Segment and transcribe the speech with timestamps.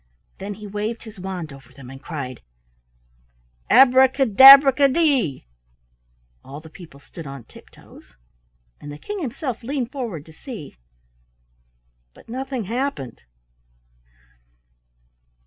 [0.39, 2.41] Then he waved his wand over them and cried
[3.69, 5.45] "Abraca dabraca dee!"
[6.43, 8.15] All the people stood on tiptoes,
[8.79, 10.75] and the King himself leaned forward to see,—
[12.15, 13.21] but nothing happened.